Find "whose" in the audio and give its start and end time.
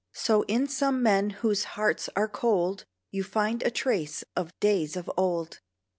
1.29-1.63